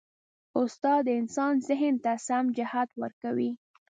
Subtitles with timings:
[0.61, 3.51] استاد د انسان ذهن ته سم جهت ورکوي.